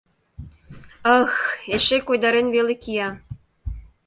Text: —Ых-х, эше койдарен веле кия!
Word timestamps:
—Ых-х, 1.19 1.37
эше 1.75 1.97
койдарен 2.07 2.47
веле 2.55 2.75
кия! 2.83 3.09